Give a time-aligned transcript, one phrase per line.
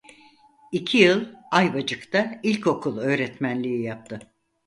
[0.71, 4.19] İki yıl Ayvacık'ta ilkokul öğretmenliği yaptı.